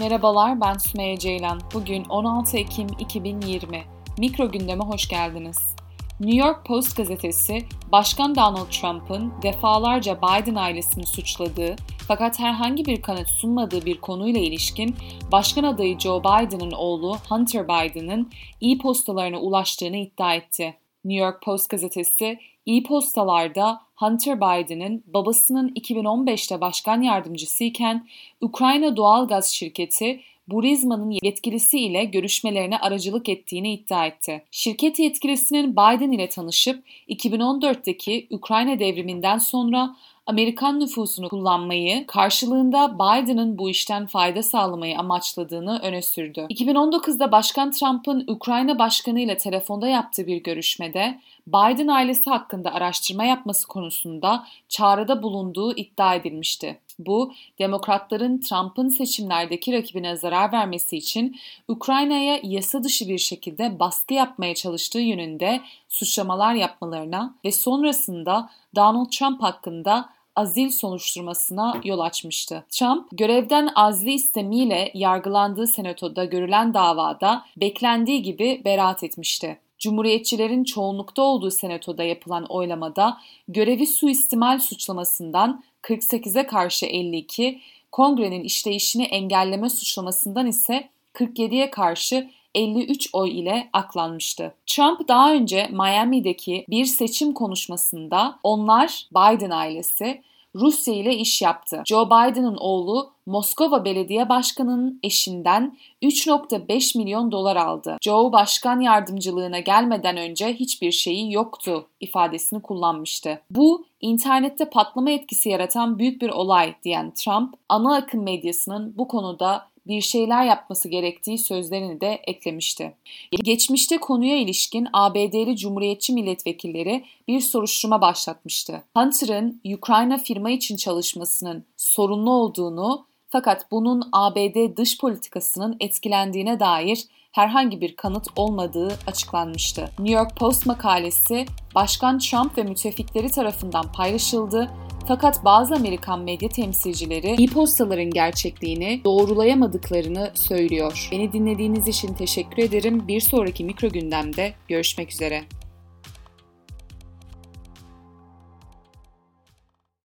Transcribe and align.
Merhabalar 0.00 0.60
ben 0.60 0.74
Sümeyye 0.74 1.18
Ceylan. 1.18 1.60
Bugün 1.74 2.04
16 2.04 2.58
Ekim 2.58 2.86
2020. 2.98 3.84
Mikro 4.18 4.50
gündeme 4.50 4.84
hoş 4.84 5.08
geldiniz. 5.08 5.76
New 6.20 6.46
York 6.46 6.66
Post 6.66 6.96
gazetesi, 6.96 7.64
Başkan 7.92 8.34
Donald 8.34 8.70
Trump'ın 8.70 9.32
defalarca 9.42 10.18
Biden 10.18 10.54
ailesini 10.54 11.06
suçladığı 11.06 11.76
fakat 12.08 12.38
herhangi 12.38 12.84
bir 12.84 13.02
kanıt 13.02 13.28
sunmadığı 13.28 13.84
bir 13.84 14.00
konuyla 14.00 14.40
ilişkin 14.40 14.96
Başkan 15.32 15.64
adayı 15.64 15.98
Joe 15.98 16.20
Biden'ın 16.20 16.72
oğlu 16.72 17.16
Hunter 17.28 17.68
Biden'ın 17.68 18.30
e-postalarına 18.62 19.38
ulaştığını 19.38 19.96
iddia 19.96 20.34
etti. 20.34 20.79
New 21.04 21.24
York 21.24 21.42
Post 21.42 21.70
gazetesi, 21.70 22.38
e-postalarda 22.66 23.80
Hunter 23.96 24.40
Biden'ın 24.40 25.04
babasının 25.06 25.68
2015'te 25.68 26.60
başkan 26.60 27.02
yardımcısı 27.02 27.64
iken 27.64 28.08
Ukrayna 28.40 28.96
Doğalgaz 28.96 29.46
Şirketi 29.50 30.20
Burisma'nın 30.50 31.18
yetkilisi 31.22 31.78
ile 31.78 32.04
görüşmelerine 32.04 32.78
aracılık 32.78 33.28
ettiğini 33.28 33.72
iddia 33.72 34.06
etti. 34.06 34.44
Şirket 34.50 34.98
yetkilisinin 34.98 35.72
Biden 35.72 36.12
ile 36.12 36.28
tanışıp 36.28 36.84
2014'teki 37.08 38.26
Ukrayna 38.30 38.78
devriminden 38.78 39.38
sonra 39.38 39.96
Amerikan 40.26 40.80
nüfusunu 40.80 41.28
kullanmayı, 41.28 42.06
karşılığında 42.06 42.94
Biden'ın 42.94 43.58
bu 43.58 43.70
işten 43.70 44.06
fayda 44.06 44.42
sağlamayı 44.42 44.98
amaçladığını 44.98 45.80
öne 45.82 46.02
sürdü. 46.02 46.46
2019'da 46.50 47.32
Başkan 47.32 47.70
Trump'ın 47.70 48.24
Ukrayna 48.26 48.78
Başkanı 48.78 49.20
ile 49.20 49.36
telefonda 49.36 49.88
yaptığı 49.88 50.26
bir 50.26 50.42
görüşmede 50.42 51.18
Biden 51.46 51.88
ailesi 51.88 52.30
hakkında 52.30 52.74
araştırma 52.74 53.24
yapması 53.24 53.68
konusunda 53.68 54.46
çağrıda 54.68 55.22
bulunduğu 55.22 55.76
iddia 55.76 56.14
edilmişti. 56.14 56.80
Bu, 57.06 57.32
demokratların 57.58 58.40
Trump'ın 58.40 58.88
seçimlerdeki 58.88 59.72
rakibine 59.72 60.16
zarar 60.16 60.52
vermesi 60.52 60.96
için 60.96 61.36
Ukrayna'ya 61.68 62.40
yasa 62.42 62.82
dışı 62.84 63.08
bir 63.08 63.18
şekilde 63.18 63.78
baskı 63.78 64.14
yapmaya 64.14 64.54
çalıştığı 64.54 65.00
yönünde 65.00 65.60
suçlamalar 65.88 66.54
yapmalarına 66.54 67.34
ve 67.44 67.52
sonrasında 67.52 68.50
Donald 68.76 69.10
Trump 69.10 69.42
hakkında 69.42 70.08
azil 70.36 70.70
soruşturmasına 70.70 71.80
yol 71.84 71.98
açmıştı. 71.98 72.64
Trump, 72.70 73.08
görevden 73.12 73.68
azli 73.74 74.12
istemiyle 74.12 74.90
yargılandığı 74.94 75.66
senatoda 75.66 76.24
görülen 76.24 76.74
davada 76.74 77.44
beklendiği 77.56 78.22
gibi 78.22 78.62
beraat 78.64 79.04
etmişti. 79.04 79.58
Cumhuriyetçilerin 79.80 80.64
çoğunlukta 80.64 81.22
olduğu 81.22 81.50
senatoda 81.50 82.02
yapılan 82.02 82.44
oylamada 82.44 83.18
görevi 83.48 83.86
suistimal 83.86 84.58
suçlamasından 84.58 85.64
48'e 85.82 86.46
karşı 86.46 86.86
52, 86.86 87.60
kongrenin 87.92 88.44
işleyişini 88.44 89.04
engelleme 89.04 89.70
suçlamasından 89.70 90.46
ise 90.46 90.88
47'ye 91.14 91.70
karşı 91.70 92.30
53 92.54 93.08
oy 93.12 93.40
ile 93.40 93.68
aklanmıştı. 93.72 94.54
Trump 94.66 95.08
daha 95.08 95.32
önce 95.32 95.68
Miami'deki 95.72 96.64
bir 96.68 96.84
seçim 96.84 97.32
konuşmasında 97.32 98.38
onlar 98.42 99.06
Biden 99.10 99.50
ailesi 99.50 100.22
Rusya 100.54 100.94
ile 100.94 101.16
iş 101.16 101.42
yaptı. 101.42 101.82
Joe 101.86 102.06
Biden'ın 102.06 102.56
oğlu 102.60 103.10
Moskova 103.26 103.84
Belediye 103.84 104.28
Başkanı'nın 104.28 105.00
eşinden 105.02 105.78
3.5 106.02 106.98
milyon 106.98 107.32
dolar 107.32 107.56
aldı. 107.56 107.96
Joe 108.00 108.32
başkan 108.32 108.80
yardımcılığına 108.80 109.58
gelmeden 109.58 110.16
önce 110.16 110.54
hiçbir 110.54 110.92
şeyi 110.92 111.32
yoktu 111.32 111.86
ifadesini 112.00 112.62
kullanmıştı. 112.62 113.40
Bu 113.50 113.84
internette 114.00 114.70
patlama 114.70 115.10
etkisi 115.10 115.48
yaratan 115.48 115.98
büyük 115.98 116.22
bir 116.22 116.28
olay 116.28 116.74
diyen 116.84 117.10
Trump, 117.10 117.54
ana 117.68 117.96
akım 117.96 118.22
medyasının 118.22 118.94
bu 118.98 119.08
konuda 119.08 119.70
bir 119.90 120.00
şeyler 120.00 120.44
yapması 120.44 120.88
gerektiği 120.88 121.38
sözlerini 121.38 122.00
de 122.00 122.20
eklemişti. 122.26 122.96
Geçmişte 123.44 123.98
konuya 123.98 124.36
ilişkin 124.36 124.88
ABD'li 124.92 125.56
Cumhuriyetçi 125.56 126.12
milletvekilleri 126.12 127.04
bir 127.28 127.40
soruşturma 127.40 128.00
başlatmıştı. 128.00 128.82
Hunter'ın 128.96 129.60
Ukrayna 129.76 130.18
firma 130.18 130.50
için 130.50 130.76
çalışmasının 130.76 131.64
sorunlu 131.76 132.30
olduğunu 132.30 133.06
fakat 133.28 133.70
bunun 133.70 134.02
ABD 134.12 134.76
dış 134.76 134.98
politikasının 134.98 135.76
etkilendiğine 135.80 136.60
dair 136.60 137.04
herhangi 137.32 137.80
bir 137.80 137.96
kanıt 137.96 138.26
olmadığı 138.36 138.98
açıklanmıştı. 139.06 139.90
New 139.98 140.14
York 140.14 140.36
Post 140.36 140.66
makalesi 140.66 141.46
Başkan 141.74 142.18
Trump 142.18 142.58
ve 142.58 142.62
müttefikleri 142.62 143.30
tarafından 143.30 143.92
paylaşıldı 143.92 144.70
fakat 145.08 145.44
bazı 145.44 145.74
Amerikan 145.74 146.20
medya 146.20 146.48
temsilcileri 146.48 147.44
e-postaların 147.44 148.10
gerçekliğini 148.10 149.00
doğrulayamadıklarını 149.04 150.30
söylüyor. 150.34 151.08
Beni 151.12 151.32
dinlediğiniz 151.32 151.88
için 151.88 152.14
teşekkür 152.14 152.62
ederim. 152.62 153.08
Bir 153.08 153.20
sonraki 153.20 153.64
mikro 153.64 153.88
gündemde 153.88 154.54
görüşmek 154.68 155.12
üzere. 155.12 155.44